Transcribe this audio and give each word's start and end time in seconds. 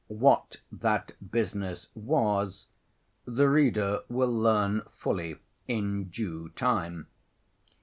What 0.07 0.61
that 0.71 1.11
business 1.31 1.89
was 1.93 2.65
the 3.25 3.47
reader 3.47 3.99
will 4.09 4.33
learn 4.35 4.81
fully 4.89 5.35
in 5.67 6.05
due 6.05 6.49
time. 6.55 7.05